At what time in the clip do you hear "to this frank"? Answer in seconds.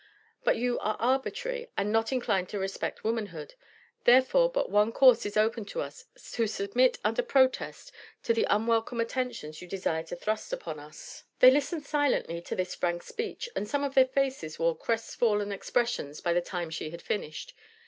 12.41-13.03